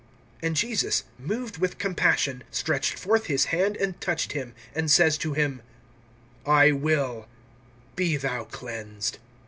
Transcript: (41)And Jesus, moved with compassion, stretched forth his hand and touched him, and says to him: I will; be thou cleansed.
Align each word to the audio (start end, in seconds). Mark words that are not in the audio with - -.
(41)And 0.41 0.53
Jesus, 0.55 1.03
moved 1.19 1.59
with 1.59 1.77
compassion, 1.77 2.43
stretched 2.49 2.97
forth 2.97 3.27
his 3.27 3.45
hand 3.53 3.77
and 3.77 4.01
touched 4.01 4.31
him, 4.31 4.55
and 4.73 4.89
says 4.89 5.15
to 5.19 5.33
him: 5.33 5.61
I 6.43 6.71
will; 6.71 7.27
be 7.95 8.17
thou 8.17 8.45
cleansed. 8.45 9.19